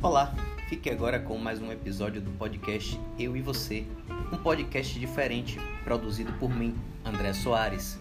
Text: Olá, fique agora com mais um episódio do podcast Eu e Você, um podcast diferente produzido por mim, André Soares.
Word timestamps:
Olá, 0.00 0.32
fique 0.68 0.88
agora 0.88 1.18
com 1.18 1.36
mais 1.36 1.60
um 1.60 1.72
episódio 1.72 2.20
do 2.20 2.30
podcast 2.30 2.96
Eu 3.18 3.36
e 3.36 3.42
Você, 3.42 3.84
um 4.32 4.36
podcast 4.36 4.96
diferente 4.96 5.58
produzido 5.82 6.32
por 6.34 6.48
mim, 6.48 6.76
André 7.04 7.32
Soares. 7.32 7.98